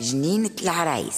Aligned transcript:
جنينة 0.00 0.50
العرايس. 0.62 1.16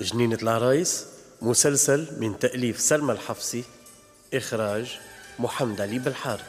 جنينة 0.00 0.38
العرايس 0.42 1.04
مسلسل 1.42 2.20
من 2.20 2.38
تأليف 2.38 2.80
سلمى 2.80 3.12
الحفصي 3.12 3.64
إخراج 4.34 4.98
محمد 5.38 5.80
علي 5.80 5.98
بالحار 5.98 6.40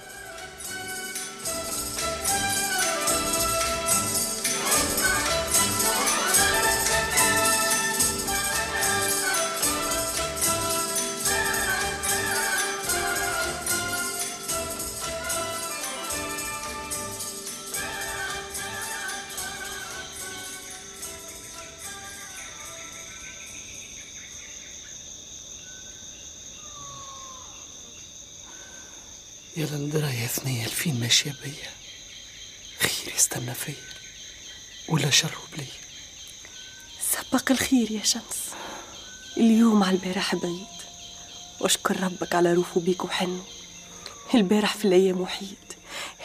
يا 29.59 29.65
للدرا 29.65 30.09
يا 30.09 30.27
ثنية 30.27 30.65
الفين 30.65 30.99
ماشية 30.99 31.35
بيا. 31.43 31.69
خير 32.79 33.13
يستنى 33.15 33.53
فيا 33.53 33.75
ولا 34.89 35.09
شر 35.09 35.37
بلي 35.53 35.65
سبق 37.11 37.51
الخير 37.51 37.91
يا 37.91 38.03
شمس. 38.03 38.39
اليوم 39.37 39.83
على 39.83 39.97
البارح 39.97 40.35
بعيد 40.35 40.67
واشكر 41.61 42.03
ربك 42.03 42.35
على 42.35 42.53
روفه 42.53 42.81
بيك 42.81 43.05
وحنه. 43.05 43.43
البارح 44.33 44.75
في 44.75 44.85
الأيام 44.85 45.21
وحيد. 45.21 45.73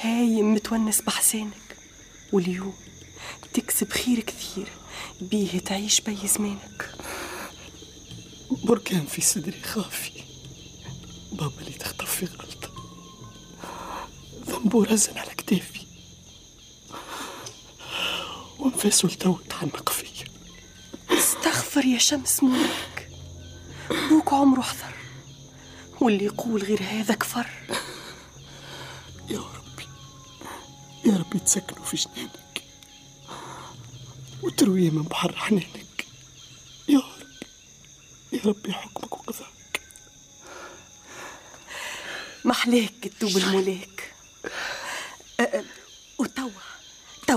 هايم 0.00 0.54
متونس 0.54 1.00
بحسانك 1.00 1.76
واليوم 2.32 2.76
تكسب 3.54 3.92
خير 3.92 4.20
كثير. 4.20 4.68
بيه 5.20 5.58
تعيش 5.58 6.00
بي 6.00 6.28
زمانك. 6.28 6.90
بركان 8.50 9.06
في 9.06 9.20
صدري 9.20 9.62
خافي. 9.62 10.12
بابا 11.32 11.60
اللي 11.60 11.78
تخطف 11.78 12.16
في 12.16 12.26
غلطة 12.26 12.53
ذنبه 14.64 14.84
رزن 14.84 15.18
على 15.18 15.34
كتافي. 15.34 15.86
وانفاسه 18.58 19.08
لتو 19.08 19.36
تحنق 19.36 19.88
فيا 19.88 20.24
استغفر 21.10 21.84
يا 21.84 21.98
شمس 21.98 22.42
مولك. 22.42 23.10
بوك 23.90 24.32
عمره 24.32 24.62
حذر 24.62 24.94
واللي 26.00 26.24
يقول 26.24 26.62
غير 26.62 26.82
هذا 26.82 27.14
كفر. 27.14 27.46
يا 29.30 29.38
ربي 29.38 29.86
يا 31.06 31.16
ربي 31.16 31.38
تسكنوا 31.38 31.84
في 31.84 31.96
جنانك 31.96 32.62
وترويه 34.42 34.90
من 34.90 35.02
بحر 35.02 35.36
حنانك. 35.36 36.06
يا 36.88 36.98
ربي 36.98 37.26
يا 38.32 38.40
ربي 38.44 38.72
حكمك 38.72 39.12
وقضاك. 39.12 39.80
محلاك 42.44 42.92
تدوب 43.20 43.36
الملاك. 43.36 43.93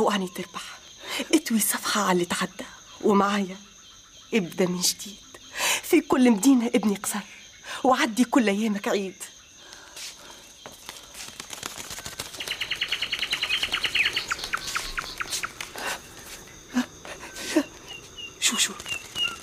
توا 0.08 0.16
أني 0.16 0.28
تربح. 0.28 0.78
اتوي 1.34 1.60
صفحة 1.60 2.02
على 2.02 2.12
اللي 2.12 2.26
تعدى. 2.26 2.66
ومعايا 3.02 3.58
ابدأ 4.34 4.66
من 4.66 4.82
جديد. 4.82 5.18
في 5.84 6.02
كل 6.02 6.32
مدينة 6.32 6.68
ابني 6.68 6.96
قصر. 6.96 7.20
وعدي 7.84 8.24
كل 8.24 8.50
أيامك 8.50 8.88
عيد. 8.88 9.24
شو 18.40 18.58
شو؟ 18.58 18.74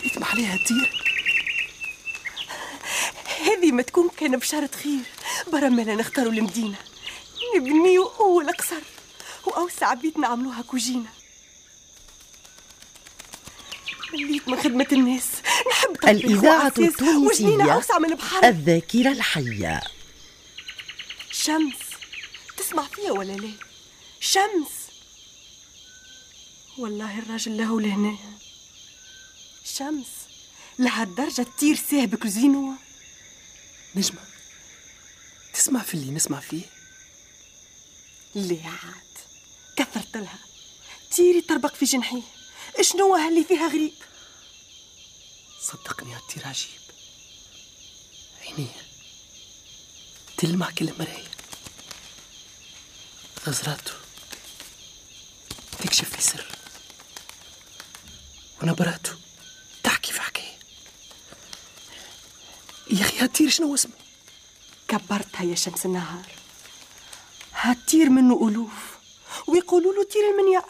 يتم 0.04 0.24
عليها 0.24 0.56
تير 0.56 1.04
هذه 3.46 3.72
ما 3.72 3.82
تكون 3.82 4.08
كان 4.16 4.36
بشارة 4.36 4.70
خير. 4.82 5.02
برا 5.52 5.68
ما 5.68 5.94
نختاروا 5.94 6.32
المدينة 6.32 6.76
نبنيو 7.56 8.06
أول 8.06 8.52
قصر. 8.52 8.93
وأوسع 9.54 9.94
بيت 9.94 10.18
نعملوها 10.18 10.62
كوجينة 10.62 11.10
مليت 14.12 14.48
من 14.48 14.60
خدمة 14.60 14.86
الناس. 14.92 15.26
نحب 15.70 15.96
الإذاعة 16.08 16.72
التونسية 16.78 17.74
أوسع 17.74 17.98
من 17.98 18.14
بحر. 18.14 18.48
الذاكرة 18.48 19.12
الحية. 19.12 19.82
شمس. 21.30 21.76
تسمع 22.56 22.82
فيها 22.82 23.12
ولا 23.12 23.32
لا؟ 23.32 23.52
شمس. 24.20 24.70
والله 26.78 27.18
الراجل 27.18 27.56
له 27.56 27.80
لهنا. 27.80 28.16
شمس. 29.64 30.06
لهالدرجة 30.78 31.42
تطير 31.42 31.76
ساهبك 31.90 32.24
وزينو 32.24 32.72
نجمة. 33.94 34.20
تسمع 35.54 35.82
في 35.82 35.94
اللي 35.94 36.12
نسمع 36.12 36.40
فيه. 36.40 36.62
ليه 38.34 38.66
عاد؟ 38.66 39.04
كثرت 39.76 40.16
لها. 40.16 40.38
تيري 41.10 41.40
تربق 41.40 41.74
في 41.74 41.84
جنحيه 41.84 42.22
شنو 42.80 43.14
هاللي 43.14 43.44
فيها 43.44 43.68
غريب؟ 43.68 43.92
صدقني 45.60 46.14
هالتير 46.14 46.46
عجيب 46.46 46.80
عينيه 48.42 48.84
تلمع 50.36 50.70
كل 50.70 50.92
مراية 50.98 51.30
غزراته 53.46 53.92
تكشف 55.78 56.16
في 56.16 56.22
سر. 56.22 56.46
ونبراته. 58.62 59.12
تحكي 59.82 60.12
في 60.12 60.20
حكاية. 60.20 60.58
يا 62.90 63.00
أخي 63.00 63.18
هالتير 63.18 63.48
شنو 63.48 63.74
اسمه؟ 63.74 63.92
كبرتها 64.88 65.42
يا 65.44 65.54
شمس 65.54 65.86
النهار. 65.86 66.32
هتطير 67.52 68.10
منه 68.10 68.48
ألوف. 68.48 68.98
ويقولوا 69.48 69.92
له 69.92 70.04
طير 70.04 70.30
المنيار 70.30 70.64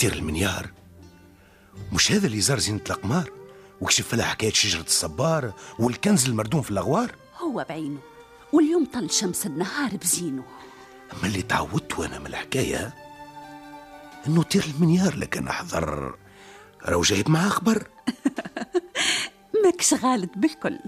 تير 0.00 0.12
المنيار. 0.12 0.70
مش 1.92 2.12
هذا 2.12 2.26
اللي 2.26 2.40
زار 2.40 2.58
زينة 2.58 2.80
الأقمار؟ 2.86 3.30
وكشف 3.80 4.14
لها 4.14 4.24
حكاية 4.26 4.52
شجرة 4.52 4.82
الصبار 4.82 5.52
والكنز 5.78 6.28
المردوم 6.28 6.62
في 6.62 6.70
الأغوار؟ 6.70 7.14
هو 7.38 7.66
بعينه 7.68 7.98
واليوم 8.52 8.84
طل 8.84 9.10
شمس 9.10 9.46
النهار 9.46 9.96
بزينه. 9.96 10.44
أما 11.12 11.26
اللي 11.26 11.42
تعودت 11.42 11.98
وأنا 11.98 12.18
من 12.18 12.26
الحكاية 12.26 12.94
إنه 14.26 14.42
تير 14.42 14.64
المنيار 14.64 15.16
لكن 15.16 15.48
أحضر 15.48 16.14
راهو 16.84 17.00
جايب 17.02 17.30
معاه 17.30 17.48
خبر 17.48 17.86
ماكش 19.64 19.94
غالط 19.94 20.30
بالكل. 20.36 20.78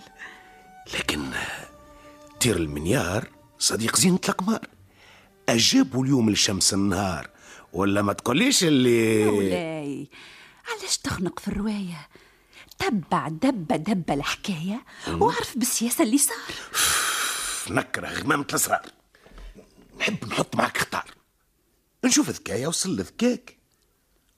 لكن 0.94 1.30
تير 2.40 2.56
المنيار 2.56 3.28
صديق 3.58 3.96
زينة 3.96 4.20
الأقمار. 4.24 4.66
أجابوا 5.48 6.04
اليوم 6.04 6.30
لشمس 6.30 6.74
النهار 6.74 7.30
ولا 7.72 8.02
ما 8.02 8.12
تقوليش 8.12 8.64
اللي 8.64 9.24
مولاي 9.24 10.08
علاش 10.68 10.98
تخنق 10.98 11.38
في 11.40 11.48
الرواية؟ 11.48 12.08
تبع 12.78 13.28
دبة 13.28 13.76
دبة 13.76 14.14
الحكاية 14.14 14.84
واعرف 15.08 15.58
بالسياسة 15.58 16.04
اللي 16.04 16.18
صار. 16.18 16.36
نكره 17.70 18.08
غمامة 18.08 18.46
الأسرار. 18.50 18.86
نحب 20.02 20.24
نحط 20.24 20.56
معك 20.56 20.78
خطار. 20.78 21.14
نشوف 22.04 22.30
ذكايا 22.30 22.68
وصل 22.68 23.00
ذكاك 23.00 23.56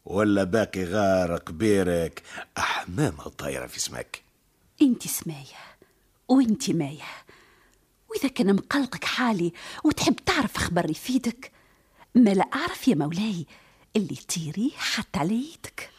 ولا 0.05 0.45
باقي 0.45 0.85
غارق 0.85 1.51
بيرك 1.51 2.23
أحمامها 2.59 3.29
طايرة 3.29 3.67
في 3.67 3.81
سماك. 3.81 4.23
أنت 4.83 5.09
سماية 5.09 5.77
وأنت 6.29 6.71
ماية. 6.71 7.03
وإذا 8.11 8.29
كان 8.29 8.57
مقلقك 8.57 9.05
حالي 9.05 9.53
وتحب 9.85 10.17
تعرف 10.17 10.57
خبر 10.57 10.91
يفيدك 10.91 11.53
ما 12.15 12.31
لا 12.31 12.45
أعرف 12.55 12.89
يا 12.89 12.95
مولاي 12.95 13.47
اللي 13.97 14.17
تيري 14.17 14.73
حتى 14.77 15.19
على 15.19 15.35
يدك. 15.35 15.91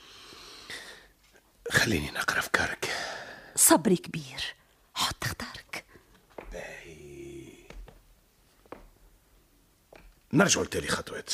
خليني 1.72 2.12
نقرأ 2.12 2.40
أفكارك. 2.40 2.90
صبري 3.56 3.98
كبير 3.98 4.56
حط 4.96 5.24
اختارك 5.24 5.85
نرجع 10.36 10.62
لتالي 10.62 10.88
خطوات. 10.88 11.34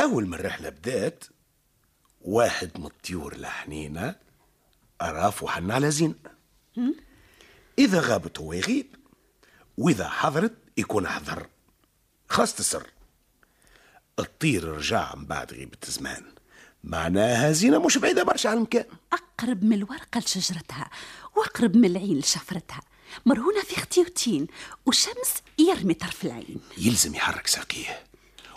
أول 0.00 0.26
ما 0.26 0.36
الرحلة 0.36 0.68
بدات 0.68 1.24
واحد 2.20 2.70
من 2.78 2.86
الطيور 2.86 3.32
الحنينة 3.32 4.16
أراف 5.02 5.42
وحن 5.42 5.70
على 5.70 5.90
زين. 5.90 6.14
إذا 7.78 8.00
غابت 8.00 8.38
هو 8.38 8.52
يغيب 8.52 8.96
وإذا 9.78 10.08
حضرت 10.08 10.54
يكون 10.76 11.08
حضر 11.08 11.46
خاصة 12.28 12.58
السر. 12.58 12.86
الطير 14.18 14.64
رجع 14.64 15.14
من 15.14 15.26
بعد 15.26 15.52
غيبة 15.52 15.78
زمان. 15.86 16.24
معناها 16.84 17.52
زينة 17.52 17.78
مش 17.78 17.98
بعيدة 17.98 18.22
برشا 18.22 18.48
عن 18.50 18.56
المكان. 18.56 18.86
أقرب 19.12 19.64
من 19.64 19.72
الورقة 19.72 20.18
لشجرتها 20.18 20.90
وأقرب 21.36 21.76
من 21.76 21.84
العين 21.84 22.18
لشفرتها. 22.18 22.80
مرهونة 23.26 23.62
في 23.62 23.76
ختيوتين 23.76 24.46
وشمس 24.86 25.34
يرمي 25.58 25.94
طرف 25.94 26.24
العين 26.24 26.60
يلزم 26.78 27.14
يحرك 27.14 27.46
ساقيه 27.46 28.10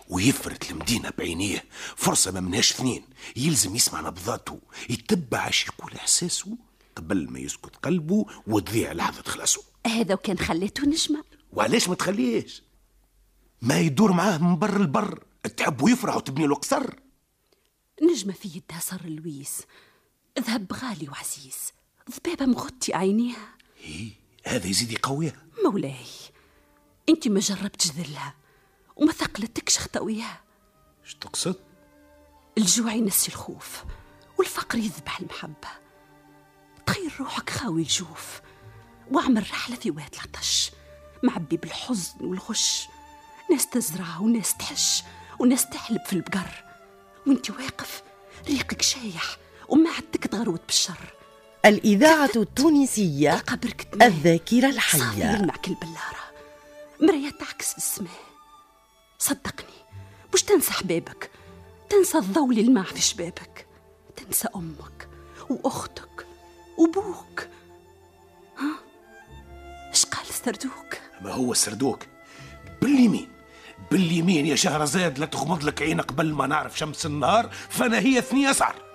ويفرت 0.09 0.71
المدينة 0.71 1.11
بعينيه. 1.17 1.65
فرصة 1.95 2.31
ما 2.31 2.39
منهاش 2.39 2.71
اثنين. 2.71 3.03
يلزم 3.35 3.75
يسمع 3.75 4.01
نبضاته 4.01 4.59
يتبع 4.89 5.49
اش 5.49 5.65
يقول 5.65 5.93
إحساسه 5.93 6.57
قبل 6.95 7.29
ما 7.29 7.39
يسكت 7.39 7.75
قلبه 7.75 8.25
وتضيع 8.47 8.91
لحظة 8.91 9.23
خلاصه. 9.23 9.63
هذا 9.87 10.13
وكان 10.13 10.37
خليته 10.37 10.85
نجمة. 10.85 11.23
وعلاش 11.53 11.89
ما 11.89 11.95
تخليهش؟ 11.95 12.63
ما 13.61 13.79
يدور 13.79 14.11
معاه 14.11 14.37
من 14.37 14.55
بر 14.59 14.81
البر. 14.81 15.23
تحب 15.57 15.81
ويفرح 15.81 16.15
وتبني 16.15 16.47
له 16.47 16.55
قصر. 16.55 16.95
نجمة 18.01 18.33
في 18.33 18.47
يدها 18.47 18.79
صر 18.79 19.05
لويس. 19.05 19.61
ذهب 20.39 20.73
غالي 20.73 21.09
وعزيز. 21.09 21.57
ذبابة 22.11 22.45
مغطي 22.45 22.93
عينيها. 22.93 23.55
إيه. 23.83 24.22
هذا 24.43 24.67
يزيد 24.67 24.91
يقويها 24.91 25.45
مولاي 25.63 26.05
انت 27.09 27.27
ما 27.27 27.39
جربتش 27.39 27.91
ذلها 27.91 28.35
وما 28.95 29.11
ثقلتكش 29.11 29.79
خطويها 29.79 30.41
إيش 31.03 31.15
تقصد؟ 31.15 31.55
الجوع 32.57 32.93
ينسي 32.93 33.27
الخوف 33.31 33.83
والفقر 34.39 34.77
يذبح 34.77 35.19
المحبة. 35.19 35.69
تخيل 36.85 37.11
روحك 37.19 37.49
خاوي 37.49 37.81
الجوف 37.81 38.41
واعمل 39.11 39.41
رحلة 39.51 39.75
في 39.75 39.91
واد 39.91 40.13
العطش. 40.13 40.71
معبي 41.23 41.57
بالحزن 41.57 42.25
والغش 42.25 42.87
ناس 43.51 43.69
تزرع 43.69 44.17
وناس 44.19 44.57
تحش 44.57 45.03
وناس 45.39 45.69
تحلب 45.69 46.05
في 46.05 46.13
البقر. 46.13 46.63
وانت 47.27 47.49
واقف 47.49 48.03
ريقك 48.47 48.81
شايح 48.81 49.37
ومعدتك 49.69 50.27
تغروت 50.27 50.61
بالشر. 50.65 51.13
الإذاعة 51.65 52.29
التونسية 52.35 53.43
الذاكرة 54.01 54.71
صافي 54.71 54.75
الحية 54.75 55.25
يلمع 55.25 55.53
كل 55.55 55.73
بلارة 55.73 56.23
مراية 57.01 57.29
تعكس 57.29 57.77
السماء 57.77 58.09
صدقني 59.19 59.73
مش 60.33 60.43
تنسى 60.43 60.71
حبابك 60.71 61.29
تنسى 61.89 62.17
الضوء 62.17 62.51
اللي 62.51 62.83
في 62.83 63.01
شبابك. 63.01 63.65
تنسى 64.15 64.47
أمك 64.55 65.07
وأختك 65.49 66.25
وبوك 66.77 67.47
ها؟ 68.57 68.75
إيش 69.89 70.05
قال 70.05 70.29
السردوك 70.29 70.97
ما 71.21 71.31
هو 71.31 71.53
سردوك؟ 71.53 72.03
باليمين. 72.81 73.29
باليمين 73.91 74.45
يا 74.45 74.55
شهرزاد 74.55 75.19
لا 75.19 75.25
تغمض 75.25 75.63
لك 75.63 75.81
عينك 75.81 76.05
قبل 76.05 76.33
ما 76.33 76.47
نعرف 76.47 76.77
شمس 76.77 77.05
النهار 77.05 77.49
فأنا 77.69 77.99
هي 77.99 78.21
ثنية 78.21 78.51
سعر 78.51 78.92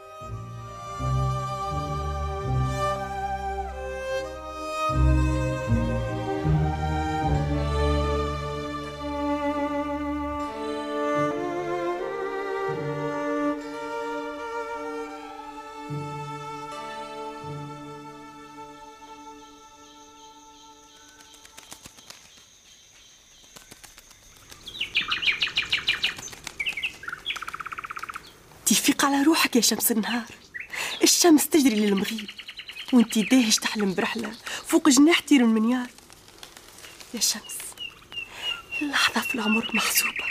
شمس 29.68 29.92
النهار. 29.92 30.24
الشمس 31.02 31.48
تجري 31.48 31.76
للمغيب 31.76 32.30
وانتي 32.92 33.22
داهش 33.22 33.56
تحلم 33.56 33.94
برحلة 33.94 34.32
فوق 34.66 34.88
جناح 34.88 35.20
طير 35.28 35.40
المنيار. 35.40 35.86
يا 37.14 37.20
شمس 37.20 37.56
اللحظة 38.82 39.20
في 39.20 39.34
العمر 39.34 39.70
محسوبة 39.74 40.24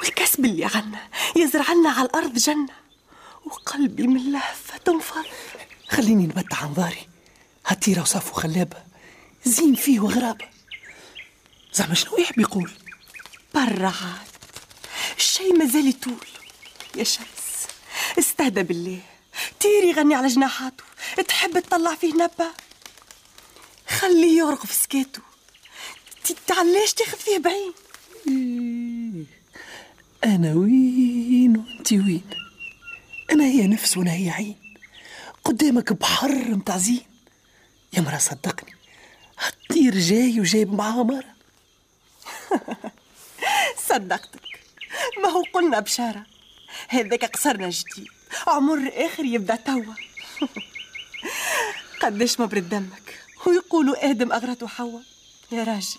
والكسب 0.00 0.44
اللي 0.44 0.64
عنا 0.64 1.08
يزرع 1.36 1.72
لنا 1.72 1.90
على 1.90 2.06
الأرض 2.08 2.34
جنة 2.34 2.74
وقلبي 3.44 4.06
من 4.06 4.32
لهفة 4.32 4.76
تنفض. 4.76 5.24
خليني 5.88 6.26
نبتع 6.26 6.64
أنظاري 6.64 7.08
هالطيرة 7.66 8.00
وصافو 8.00 8.32
خلابة 8.32 8.76
زين 9.44 9.74
فيه 9.74 10.00
وغرابة 10.00 10.48
زعما 11.72 11.94
شنو 11.94 12.18
يحب 12.18 12.40
يقول؟ 12.40 12.70
برا 13.54 13.86
عاد 13.86 14.28
الشي 15.16 15.52
مازال 15.52 15.88
يطول. 15.88 16.26
يا 16.96 17.04
شمس 17.04 17.33
استهدى 18.18 18.62
بالله 18.62 19.00
طيري 19.60 19.92
غني 19.92 20.14
على 20.14 20.28
جناحاته. 20.28 20.84
تحب 21.28 21.58
تطلع 21.60 21.94
فيه 21.94 22.14
نبة. 22.14 22.50
خليه 23.88 24.38
يرغف 24.38 24.72
سكاته 24.72 25.20
ت- 26.24 26.36
تعلاش 26.46 26.92
تاخذ 26.94 27.18
فيه 27.18 27.38
بعين؟ 27.38 27.72
أنا 30.24 30.54
وين 30.54 31.56
وأنت 31.56 31.92
وين؟ 31.92 32.22
أنا 33.32 33.44
هي 33.44 33.66
نفس 33.66 33.96
وأنا 33.96 34.12
هي 34.12 34.30
عين. 34.30 34.56
قدامك 35.44 35.92
بحر 35.92 36.32
متاع 36.32 36.76
زين. 36.78 37.02
يا 37.92 38.00
مرا 38.00 38.18
صدقني. 38.18 38.74
هالطير 39.38 39.98
جاي 39.98 40.40
وجايب 40.40 40.72
معاه 40.72 41.02
مرة. 41.04 41.34
صدقتك. 43.88 44.40
ما 45.22 45.28
هو 45.28 45.42
قلنا 45.54 45.80
بشارة. 45.80 46.26
هذاك 46.88 47.24
قصرنا 47.24 47.70
جديد 47.70 48.08
عمر 48.46 48.90
آخر 48.94 49.24
يبدأ 49.24 49.56
توا. 49.56 49.94
قداش 52.02 52.40
ما 52.40 52.46
برد 52.46 52.68
دمك. 52.68 53.20
ويقولوا 53.46 54.10
آدم 54.10 54.32
أغرته 54.32 54.66
حواء. 54.66 55.02
يا 55.52 55.64
راجل 55.64 55.98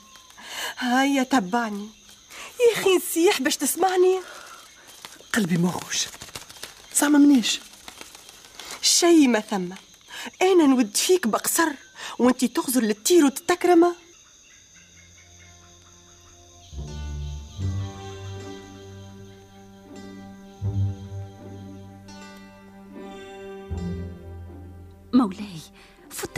هيا 0.77 1.23
تبعني. 1.23 1.89
يا 2.59 2.79
أخي 2.79 2.95
نسيح 2.95 3.41
باش 3.41 3.57
تسمعني. 3.57 4.19
قلبي 5.33 5.57
موحوش 5.57 6.05
زعما 6.95 7.17
منيش. 7.17 7.59
شي 8.81 9.27
ما 9.27 9.39
ثم. 9.39 9.69
أنا 10.41 10.67
نود 10.67 10.97
فيك 10.97 11.27
بقصر 11.27 11.69
وأنتي 12.19 12.47
تغزر 12.47 12.81
للطير 12.81 13.25
وتتكرمة. 13.25 14.04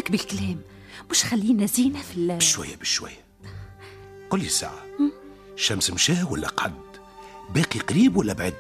فتك 0.07 0.11
بالكلام. 0.11 0.61
مش 1.11 1.23
خلينا 1.23 1.65
زينة 1.65 2.01
في 2.01 2.17
ال 2.17 2.37
بشوية 2.37 2.75
بشوية. 2.75 3.25
قل 4.29 4.39
لي 4.39 4.45
الساعة 4.45 4.81
الشمس 5.55 5.89
مشاه 5.89 6.31
ولا 6.31 6.47
قعد؟ 6.47 6.73
باقي 7.49 7.79
قريب 7.79 8.17
ولا 8.17 8.33
بعد؟ 8.33 8.53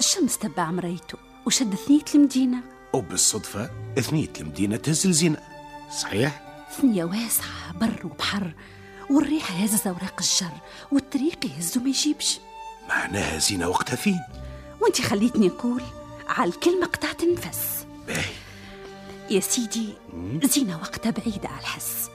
الشمس 0.00 0.38
تبع 0.38 0.70
مرايته 0.70 1.18
وشد 1.46 1.74
ثنية 1.74 2.04
المدينة؟ 2.14 2.62
وبالصدفة 2.92 3.70
ثنية 4.00 4.32
المدينة 4.40 4.76
تهز 4.76 5.06
الزينة 5.06 5.38
صحيح؟ 6.02 6.42
ثنية 6.80 7.04
واسعة 7.04 7.72
بر 7.80 8.06
وبحر. 8.06 8.54
والريح 9.10 9.62
هزز 9.62 9.86
أوراق 9.86 10.16
الشجر 10.18 10.58
والطريق 10.92 11.46
يهز 11.46 11.78
وما 11.78 11.88
يجيبش. 11.88 12.38
معناها 12.88 13.38
زينة 13.38 13.68
وقتها 13.68 13.96
فين؟ 13.96 14.20
وانت 14.80 15.00
خليتني 15.00 15.46
نقول 15.48 15.82
على 16.28 16.50
الكلمة 16.50 16.86
قطعت 16.86 17.22
النفس 17.22 17.86
باهي. 18.06 18.43
يا 19.30 19.40
سيدي 19.40 19.94
زينة 20.44 20.76
وقتها 20.76 21.10
بعيدة 21.10 21.48
على 21.48 21.60
الحس. 21.60 22.10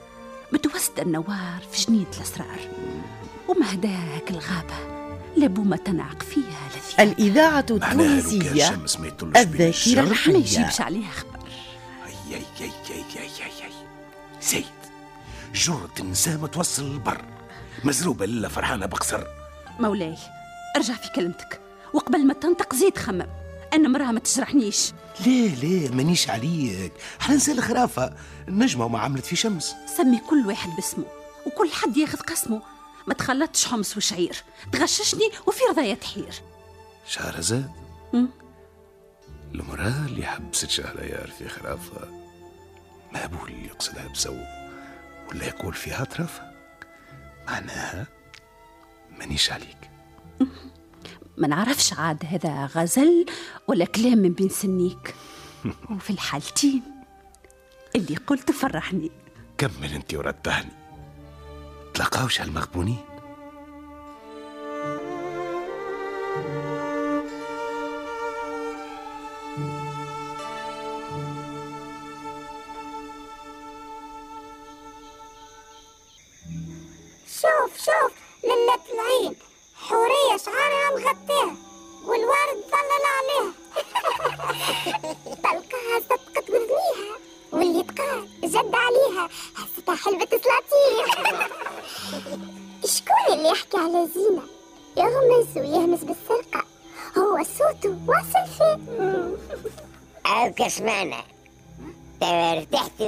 متوسطة 0.52 1.02
النوار 1.02 1.62
في 1.72 1.86
جنينة 1.86 2.10
الأسرار. 2.16 2.60
وما 3.48 3.74
هداك 3.74 4.30
الغابة؟ 4.30 5.00
لابو 5.36 5.74
تنعق 5.76 6.22
فيها 6.22 6.68
لذيذ 6.76 7.00
الإذاعة 7.00 7.66
التونسية 7.70 8.68
الذاكرة 9.36 9.68
الشر 9.68 10.02
ما 10.02 10.10
الحية 10.10 10.36
يجيبش 10.36 10.80
عليها 10.80 11.10
خبر. 11.10 11.38
اي 12.06 12.36
اي 12.36 12.42
اي 12.60 12.70
اي 12.90 13.04
اي 13.16 13.22
اي 13.22 13.64
اي 13.64 13.72
زيد 14.42 14.64
جرة 15.54 16.02
نسامة 16.10 16.46
توصل 16.46 16.82
البر. 16.82 17.24
مزروبة 17.84 18.26
لله 18.26 18.48
فرحانة 18.48 18.86
بقصر. 18.86 19.24
مولاي 19.80 20.16
ارجع 20.76 20.94
في 20.94 21.08
كلمتك. 21.16 21.60
وقبل 21.92 22.26
ما 22.26 22.34
تنطق 22.34 22.74
زيد 22.74 22.98
خمم. 22.98 23.26
أنا 23.72 23.88
مراه 23.88 24.12
ما 24.12 24.20
تجرحنيش 24.20 24.92
ليه 25.26 25.54
ليه؟ 25.54 25.88
مانيش 25.90 26.30
عليك. 26.30 26.92
إحنا 27.20 27.34
نسال 27.34 27.62
خرافة 27.62 28.14
النجمة 28.48 28.84
وما 28.84 28.98
عملت 28.98 29.26
في 29.26 29.36
شمس. 29.36 29.74
سمي 29.96 30.18
كل 30.18 30.46
واحد 30.46 30.70
باسمه 30.76 31.04
وكل 31.46 31.70
حد 31.70 31.96
ياخذ 31.96 32.18
قسمه. 32.18 32.62
ما 33.06 33.14
تخلطش 33.14 33.66
حمص 33.66 33.96
وشعير. 33.96 34.36
تغششني 34.72 35.30
وفي 35.46 35.60
رضايا 35.70 35.94
تحير. 35.94 36.34
شهرزاد. 37.06 37.70
المرأة 39.54 40.06
اللي 40.06 40.26
حبست 40.26 40.70
شهريار 40.70 41.30
في 41.38 41.48
خرافة. 41.48 42.08
ما 43.12 43.24
أبوه 43.24 43.48
اللي 43.48 43.66
يقصدها 43.66 44.08
بسو 44.08 44.36
ولا 45.30 45.46
يقول 45.46 45.74
فيها 45.74 46.04
طرفة 46.04 46.50
معناها 47.46 48.06
مانيش 49.18 49.52
عليك. 49.52 49.90
ما 51.36 51.48
نعرفش 51.48 51.92
عاد 51.92 52.24
هذا 52.26 52.66
غزل 52.66 53.26
ولا 53.68 53.84
كلام 53.84 54.18
من 54.18 54.32
بين 54.32 54.48
سنيك. 54.48 55.14
وفي 55.90 56.10
الحالتين 56.10 56.82
اللي 57.96 58.16
قلت 58.16 58.50
فرحني. 58.50 59.10
كمل 59.58 59.92
انت 59.94 60.14
ورتهني. 60.14 60.72
تلقاوش 61.94 62.40
هالمغبونين؟ 62.40 63.09
اسمعنا. 100.70 101.22
ارتحت 102.22 103.02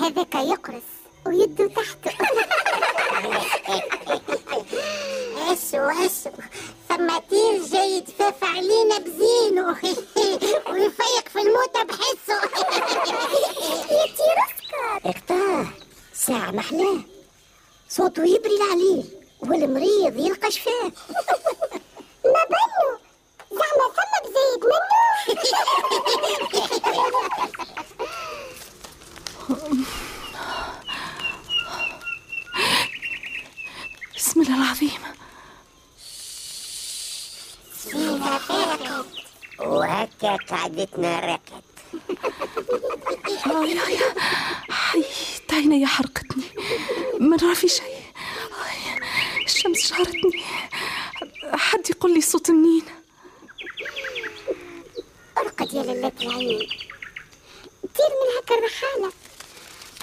هذاك 0.00 0.34
يقرص 0.34 0.82
ويده 1.26 1.68
تحته 1.68 2.10
هسو 5.36 5.78
هسو 5.98 6.30
ثم 6.88 7.08
طير 7.30 7.66
جاي 7.72 7.96
يتفاف 7.96 8.44
علينا 8.44 8.98
بزينه. 8.98 9.76
آه 43.46 43.64
يا 43.64 43.74
يا 43.90 44.14
حيت 44.70 45.52
عيني 45.52 45.86
حرقتني. 45.86 46.44
ما 47.20 47.36
نرى 47.36 47.54
في 47.54 47.68
شيء. 47.68 48.04
الشمس 49.44 49.78
شهرتني. 49.88 50.42
حد 51.52 51.90
يقول 51.90 52.12
لي 52.12 52.18
الصوت 52.18 52.50
منين 52.50 52.82
ارقد 55.38 55.74
يا 55.74 55.82
للة 55.82 56.12
العين 56.20 56.58
دير 57.96 58.10
من 58.20 58.28
هكا 58.38 58.54
الرحالة 58.58 59.12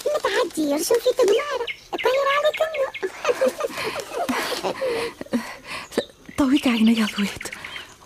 ما 0.05 0.17
تعدي 0.24 0.62
يرسم 0.71 0.95
في 0.95 1.10
تمارة 1.17 1.65
طير 1.91 2.27
عليك 2.38 2.62
طويك 6.38 6.67
عيني 6.67 6.93
ضويت 7.17 7.48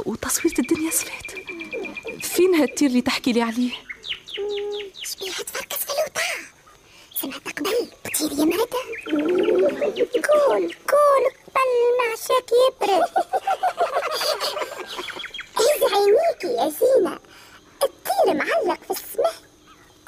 وتصويرة 0.06 0.60
الدنيا 0.60 0.92
سفات 0.92 1.25
فين 2.22 2.55
هالتير 2.55 2.89
اللي 2.89 3.01
تحكي 3.01 3.31
لي 3.34 3.41
عليه؟ 3.41 3.72
شبيها 5.03 5.34
تفركس 5.43 5.77
في 5.77 5.91
الوطا 5.91 6.22
سمعت 7.15 7.60
قبل 7.60 7.89
بطير 8.05 8.31
يا 8.39 8.45
مرتة 8.45 8.77
قول 10.29 10.75
قول 10.88 11.24
قبل 11.55 11.81
معشاك 12.00 12.50
يبرد. 12.67 13.03
هز 15.57 15.81
عينيكي 15.93 16.48
يا 16.48 16.69
زينة. 16.69 17.19
الطير 17.84 18.34
معلق 18.34 18.79
في 18.84 18.91
السماء 18.91 19.34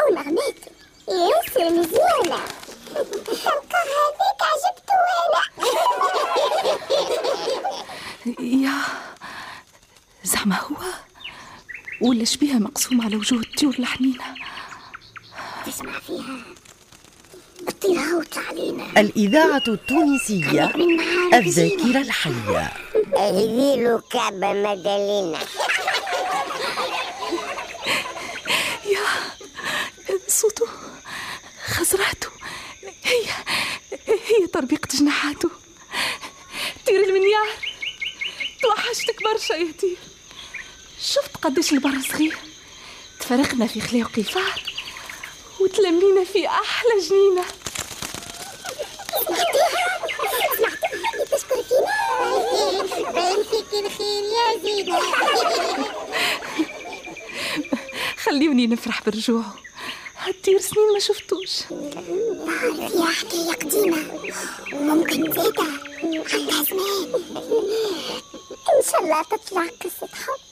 ونغماته 0.09 0.71
ياسر 1.07 1.69
مزيانة. 1.69 2.41
تلقى 3.25 3.83
هذيك 3.93 4.41
عجبته 4.41 4.97
وأنا. 5.03 5.43
يا 8.63 8.77
زعما 10.23 10.55
هو؟ 10.59 10.75
ولا 12.01 12.25
شبيها 12.25 12.59
مقسوم 12.59 13.01
على 13.01 13.15
وجوه 13.15 13.39
الطيور 13.39 13.75
الحنينة. 13.79 14.35
تسمع 15.65 15.99
فيها؟ 15.99 16.37
الطير 17.69 17.99
هوت 17.99 18.37
علينا. 18.37 18.85
الإذاعة 18.97 19.63
التونسية 19.67 20.73
الذاكرة 21.33 22.01
الحية. 22.01 22.73
هذيلو 23.17 24.01
كعبة 24.11 24.53
مدلينا. 24.53 25.39
يا 28.85 29.05
صوته 30.27 30.67
خزراته 31.65 32.29
هي 33.03 33.25
هي 34.07 34.47
تربيقة 34.53 34.87
جناحاته 34.99 35.49
طير 36.87 37.03
المنيار. 37.03 37.47
توحشتك 38.61 39.23
برشا 39.23 39.53
يا 39.53 39.71
طير 39.81 39.97
شفت 41.17 41.37
قديش 41.37 41.73
البر 41.73 42.01
صغير؟ 42.11 42.37
تفرقنا 43.19 43.67
في 43.67 43.81
خلاء 43.81 44.01
وقفار 44.03 44.63
وتلمينا 45.59 46.23
في 46.23 46.39
يا 46.39 46.99
زينة 46.99 47.43
خليوني 58.17 58.67
نفرح 58.67 59.03
برجوعه 59.05 59.55
هالطير 60.17 60.59
سنين 60.59 60.93
ما 60.93 60.99
شفتوش. 60.99 61.51
فيها 62.91 63.11
حكاية 63.11 63.51
قديمة 63.51 64.21
وممكن 64.73 65.31
زيادة 65.31 65.63
عندها 66.33 66.63
زمان 66.63 67.13
إن 68.77 68.81
شاء 68.91 69.03
الله 69.03 69.23
تطلع 69.23 69.67
قصة 69.83 70.07
حب. 70.13 70.46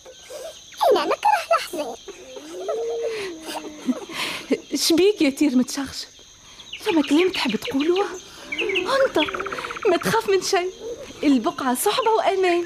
شبيك 4.76 5.22
يا 5.22 5.30
طير 5.30 5.56
متشغشب 5.56 6.08
فما 6.82 7.02
كلام 7.02 7.30
تحب 7.30 7.56
تقولوه؟ 7.56 8.06
انطق 9.06 9.50
ما 9.88 9.98
تخاف 9.98 10.30
من 10.30 10.42
شيء. 10.42 10.72
البقعة 11.24 11.76
صحبة 11.76 12.12
وأمان. 12.12 12.66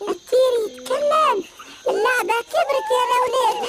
الطير 0.00 0.52
يتكلم. 0.68 1.44
اللعبة 1.88 2.34
كبرت 2.50 2.88
يا 2.94 3.02
الأولاد. 3.08 3.68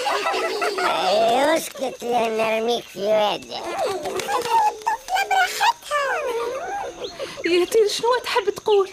اسكت 1.57 2.03
لا 2.03 2.27
نرميك 2.27 2.83
في 2.83 2.99
وادي. 2.99 3.57
الطفلة 3.57 5.21
براحتها. 5.29 6.05
يا 7.45 7.65
طير 7.65 7.87
شنو 7.87 8.17
تحب 8.23 8.49
تقول؟ 8.49 8.89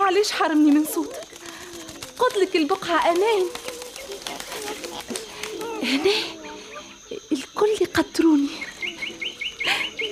علاش 0.00 0.32
حرمني 0.32 0.70
من 0.70 0.84
صوتك؟ 0.84 1.25
قلت 2.18 2.36
لك 2.36 2.56
البقعة 2.56 3.10
أمان 3.10 3.46
هنا 5.82 6.12
الكل 7.32 7.68
يقدروني. 7.80 8.48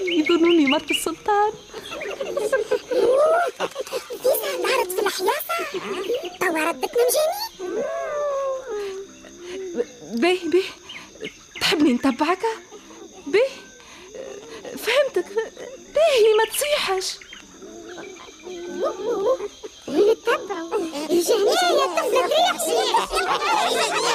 يظنوني 0.06 0.66
مرت 0.66 0.90
السلطان. 0.90 1.52
نهرت 4.62 4.92
في 4.92 5.00
الحياصة 5.00 5.80
توا 6.40 6.64
ردتنا 6.64 7.04
مجاني 7.04 7.84
باهي 10.14 10.48
باهي 10.48 10.62
تحبني 11.60 11.92
نتبعك؟ 11.92 12.42
باهي 13.26 13.48
فهمتك. 14.62 15.26
باهي 15.94 16.34
ما 16.38 16.44
تصيحش. 16.52 17.18
نتبعوا 21.23 21.99
الجهنية 21.99 22.45
يا 22.45 23.05
طفلة 23.05 24.09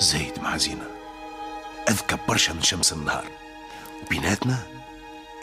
زايد 0.00 0.38
مع 0.42 0.56
زينة 0.56 0.86
أذكى 1.89 2.17
برشا 2.27 2.53
من 2.53 2.61
شمس 2.61 2.93
النهار. 2.93 3.31
وبيناتنا 4.03 4.67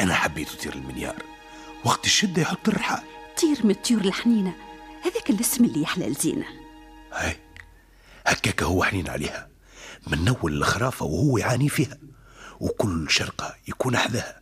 أنا 0.00 0.14
حبيت 0.14 0.54
يطير 0.54 0.74
المنيار. 0.74 1.22
وقت 1.84 2.06
الشدة 2.06 2.42
يحط 2.42 2.68
الرحال. 2.68 3.02
طير 3.40 3.66
من 3.66 3.70
الطيور 3.70 4.00
الحنينة. 4.00 4.54
هذاك 5.04 5.30
الاسم 5.30 5.64
اللي 5.64 5.82
يحلى 5.82 6.08
لزينة 6.08 6.46
هاي. 7.12 7.36
هكاك 8.26 8.62
هو 8.62 8.84
حنين 8.84 9.08
عليها. 9.08 9.48
من 10.06 10.28
أول 10.28 10.52
الخرافة 10.52 11.06
وهو 11.06 11.38
يعاني 11.38 11.68
فيها. 11.68 11.98
وكل 12.60 13.10
شرقة 13.10 13.56
يكون 13.68 13.94
أحذاها. 13.94 14.40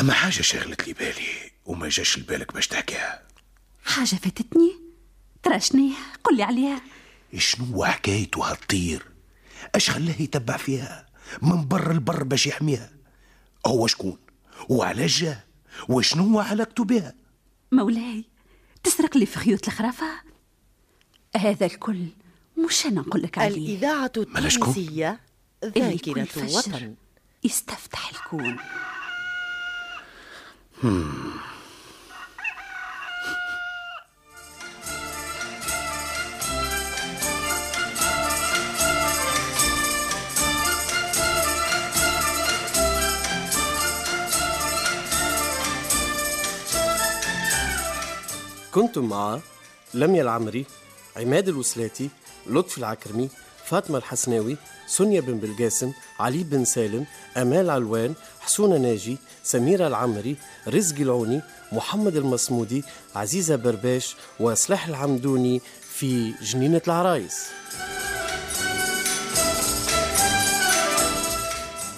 أما 0.00 0.12
حاجة 0.12 0.42
شغلت 0.42 0.86
لي 0.86 0.92
بالي 0.92 1.52
وما 1.64 1.88
جاش 1.88 2.18
لبالك 2.18 2.54
باش 2.54 2.68
تحكيها. 2.68 3.22
حاجة 3.84 4.16
فاتتني؟ 4.16 4.80
ترى 5.42 5.60
شنيها؟ 5.60 6.12
قل 6.24 6.36
لي 6.36 6.42
عليها. 6.42 6.80
شنو 7.38 7.84
حكايته 7.84 8.50
هالطير؟ 8.50 9.13
اش 9.74 9.90
خلاه 9.90 10.22
يتبع 10.22 10.56
فيها؟ 10.56 11.06
من 11.42 11.68
بر 11.68 11.90
البر 11.90 12.22
باش 12.22 12.46
يحميها. 12.46 12.90
هو 13.66 13.86
شكون؟ 13.86 14.18
وعلاش 14.68 15.20
جاه 15.20 15.44
وشنو 15.88 16.40
علاقته 16.40 16.84
بها؟ 16.84 17.14
مولاي 17.72 18.24
تسرق 18.82 19.16
لي 19.16 19.26
في 19.26 19.38
خيوط 19.38 19.66
الخرافة؟ 19.68 20.06
هذا 21.36 21.66
الكل 21.66 22.06
مش 22.66 22.86
أنا 22.86 23.00
نقول 23.00 23.22
لك 23.22 23.38
عليه. 23.38 23.56
الإذاعة؟ 23.56 24.12
التونسية 24.16 25.20
ذاكرة 25.64 26.24
فجر 26.24 26.58
وطن 26.58 26.94
يستفتح 27.44 28.10
الكون. 28.10 28.56
كنتم 48.74 49.08
مع 49.08 49.40
لميا 49.94 50.22
العمري 50.22 50.66
عماد 51.16 51.48
الوسلاتي 51.48 52.10
لطفي 52.46 52.78
العكرمي 52.78 53.28
فاطمة 53.64 53.98
الحسناوي 53.98 54.56
سونيا 54.86 55.20
بن 55.20 55.38
بلقاسم 55.38 55.92
علي 56.20 56.44
بن 56.44 56.64
سالم 56.64 57.06
أمال 57.36 57.70
علوان 57.70 58.14
حسونة 58.40 58.76
ناجي 58.76 59.18
سميرة 59.44 59.86
العمري 59.86 60.36
رزقي 60.68 61.02
العوني 61.02 61.42
محمد 61.72 62.16
المصمودي 62.16 62.84
عزيزة 63.16 63.56
برباش 63.56 64.16
وصلاح 64.40 64.86
العمدوني 64.86 65.60
في 65.80 66.32
جنينة 66.42 66.82
العرايس. 66.86 67.46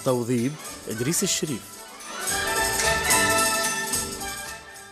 توظيب 0.05 0.51
إدريس 0.89 1.23
الشريف. 1.23 1.61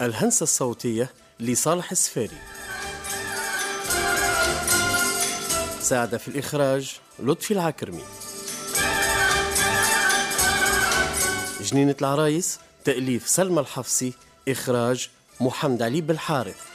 الهندسة 0.02 0.44
الصوتية 0.44 1.10
لصالح 1.40 1.92
السفاري. 1.92 2.38
ساعد 5.82 6.18
في 6.18 6.28
الإخراج 6.28 7.00
لطفي 7.20 7.52
العكرمي. 7.52 8.04
جنينة 11.62 11.96
العرايس 12.02 12.60
تأليف 12.86 13.28
سلمى 13.28 13.60
الحفصي 13.60 14.14
إخراج 14.48 15.10
محمد 15.42 15.82
علي 15.82 16.02
بالحارث. 16.02 16.75